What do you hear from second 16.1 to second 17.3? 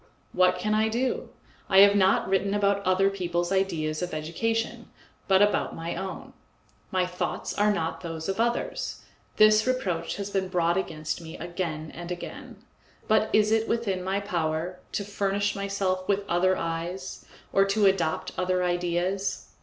other eyes,